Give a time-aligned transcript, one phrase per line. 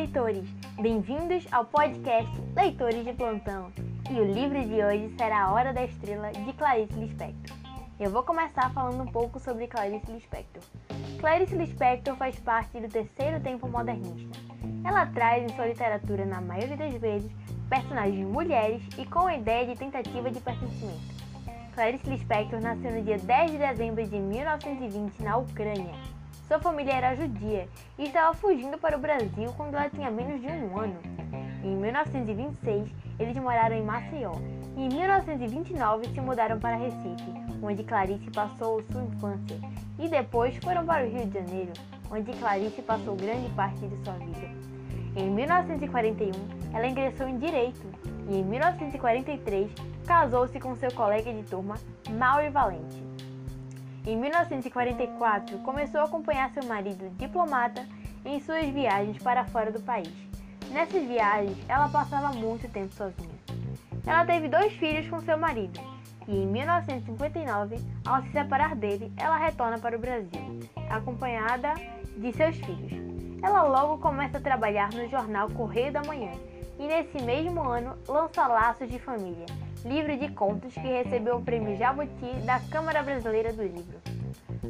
[0.00, 0.48] leitores!
[0.80, 3.70] Bem-vindos ao podcast Leitores de Plantão.
[4.10, 7.54] E o livro de hoje será A Hora da Estrela, de Clarice Lispector.
[7.98, 10.62] Eu vou começar falando um pouco sobre Clarice Lispector.
[11.18, 14.38] Clarice Lispector faz parte do terceiro tempo modernista.
[14.82, 17.30] Ela traz em sua literatura, na maioria das vezes,
[17.68, 21.14] personagens mulheres e com a ideia de tentativa de pertencimento.
[21.74, 26.19] Clarice Lispector nasceu no dia 10 de dezembro de 1920 na Ucrânia
[26.50, 30.48] sua família era judia e estava fugindo para o Brasil quando ela tinha menos de
[30.48, 30.96] um ano.
[31.62, 32.90] Em 1926,
[33.20, 34.32] eles moraram em Maceió
[34.76, 37.32] e em 1929 se mudaram para Recife,
[37.62, 39.60] onde Clarice passou sua infância,
[39.96, 41.72] e depois foram para o Rio de Janeiro,
[42.10, 44.50] onde Clarice passou grande parte de sua vida.
[45.14, 46.32] Em 1941,
[46.74, 47.86] ela ingressou em Direito
[48.28, 49.70] e em 1943
[50.04, 51.76] casou-se com seu colega de turma,
[52.08, 53.09] Mauro Valente.
[54.06, 57.86] Em 1944, começou a acompanhar seu marido, diplomata,
[58.24, 60.12] em suas viagens para fora do país.
[60.70, 63.28] Nessas viagens, ela passava muito tempo sozinha.
[64.06, 65.78] Ela teve dois filhos com seu marido
[66.26, 67.76] e, em 1959,
[68.06, 71.74] ao se separar dele, ela retorna para o Brasil, acompanhada
[72.16, 72.92] de seus filhos.
[73.42, 76.32] Ela logo começa a trabalhar no jornal Correio da Manhã
[76.78, 79.46] e, nesse mesmo ano, lança Laços de Família,
[79.84, 83.98] livro de contos que recebeu o prêmio Jabuti da Câmara Brasileira do Livro.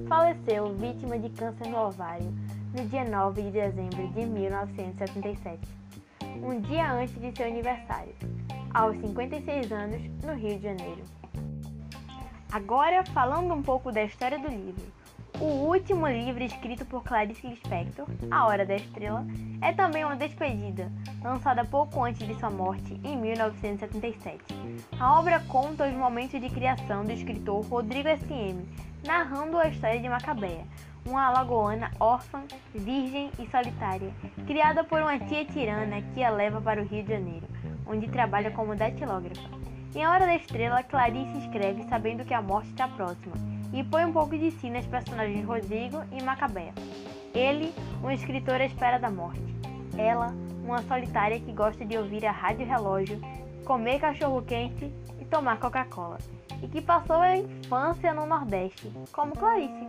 [0.09, 2.33] Faleceu vítima de câncer no ovário
[2.75, 5.59] no dia 9 de dezembro de 1977,
[6.43, 8.15] um dia antes de seu aniversário,
[8.73, 11.03] aos 56 anos, no Rio de Janeiro.
[12.53, 15.00] Agora, falando um pouco da história do livro.
[15.41, 19.27] O último livro escrito por Clarice Lispector, A Hora da Estrela,
[19.63, 20.93] é também uma despedida,
[21.25, 24.39] lançada pouco antes de sua morte, em 1977.
[24.99, 28.69] A obra conta os momentos de criação do escritor Rodrigo S.M.,
[29.03, 30.67] narrando a história de Macabeia,
[31.07, 32.43] uma alagoana órfã,
[32.75, 34.13] virgem e solitária,
[34.47, 37.47] criada por uma tia tirana que a leva para o Rio de Janeiro,
[37.87, 39.49] onde trabalha como datilógrafa.
[39.95, 44.05] Em A Hora da Estrela, Clarice escreve sabendo que a morte está próxima e põe
[44.05, 46.73] um pouco de si nas personagens Rodrigo e Macabé.
[47.35, 47.73] Ele,
[48.03, 49.43] um escritor à espera da morte.
[49.97, 53.21] Ela, uma solitária que gosta de ouvir a rádio relógio,
[53.65, 56.19] comer cachorro quente e tomar Coca-Cola,
[56.63, 59.87] e que passou a infância no Nordeste, como Clarice.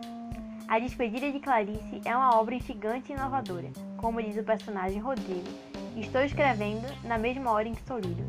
[0.67, 5.49] A Despedida de Clarice é uma obra instigante e inovadora, como diz o personagem Rodrigo.
[5.97, 8.23] Estou escrevendo na mesma hora em que sou lido.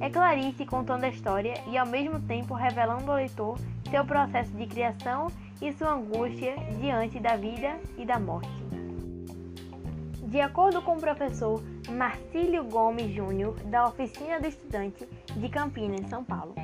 [0.00, 3.58] É Clarice contando a história e ao mesmo tempo revelando ao leitor
[3.90, 5.28] seu processo de criação
[5.62, 8.50] e sua angústia diante da vida e da morte.
[10.24, 16.24] De acordo com o professor Marcílio Gomes Júnior, da Oficina do Estudante de Campinas, São
[16.24, 16.54] Paulo,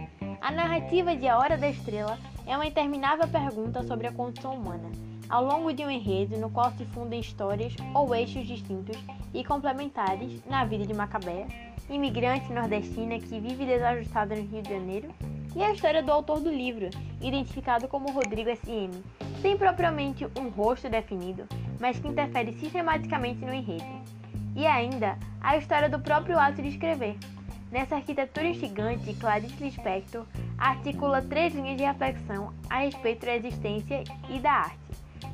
[0.41, 4.91] a narrativa de A Hora da Estrela é uma interminável pergunta sobre a condição humana,
[5.29, 8.99] ao longo de um enredo no qual se fundem histórias ou eixos distintos
[9.33, 15.15] e complementares na vida de Macabé, imigrante nordestina que vive desajustada no Rio de Janeiro
[15.55, 16.89] e a história do autor do livro,
[17.21, 18.93] identificado como Rodrigo S.M.,
[19.41, 21.47] sem propriamente um rosto definido,
[21.81, 23.85] mas que interfere sistematicamente no enredo.
[24.55, 27.17] E ainda a história do próprio ato de escrever.
[27.71, 30.27] Nessa arquitetura instigante, Clarice Lispector
[30.59, 34.79] articula três linhas de reflexão a respeito da existência e da arte: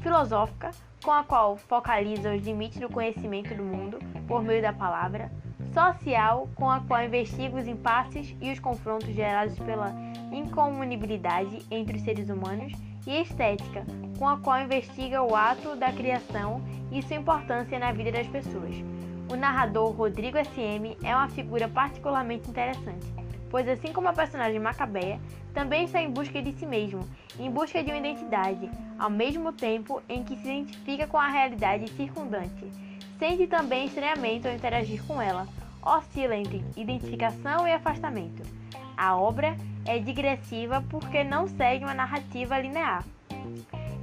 [0.01, 0.71] filosófica,
[1.03, 5.31] com a qual focaliza os limites do conhecimento do mundo por meio da palavra,
[5.79, 9.95] social, com a qual investiga os impasses e os confrontos gerados pela
[10.33, 12.73] incomunibilidade entre os seres humanos,
[13.07, 13.87] e estética,
[14.19, 18.75] com a qual investiga o ato da criação e sua importância na vida das pessoas.
[19.33, 20.97] O narrador Rodrigo S.M.
[21.03, 23.07] é uma figura particularmente interessante,
[23.49, 25.21] pois, assim como a personagem Macabeia,
[25.55, 28.69] também está em busca de si mesmo, em busca de uma identidade,
[28.99, 32.67] ao mesmo tempo em que se identifica com a realidade circundante.
[33.19, 35.47] Sente também estranhamento ao interagir com ela,
[35.83, 38.43] oscila entre identificação e afastamento.
[38.97, 43.05] A obra é digressiva porque não segue uma narrativa linear.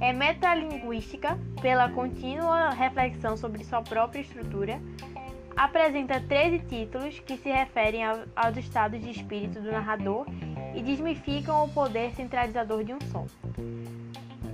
[0.00, 4.80] É metalinguística pela contínua reflexão sobre sua própria estrutura.
[5.56, 10.26] Apresenta 13 títulos que se referem ao, aos estados de espírito do narrador
[10.74, 13.26] e desmificam o poder centralizador de um som.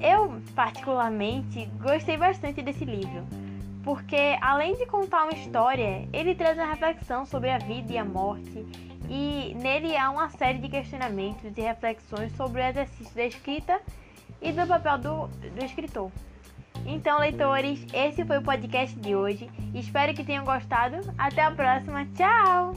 [0.00, 3.26] Eu, particularmente, gostei bastante desse livro,
[3.84, 8.05] porque além de contar uma história, ele traz uma reflexão sobre a vida e a
[8.05, 8.64] morte
[9.08, 13.81] e nele há uma série de questionamentos e reflexões sobre o exercício da escrita
[14.40, 16.11] e do papel do, do escritor.
[16.87, 19.50] Então, leitores, esse foi o podcast de hoje.
[19.75, 20.96] Espero que tenham gostado.
[21.17, 22.06] Até a próxima.
[22.17, 22.75] Tchau!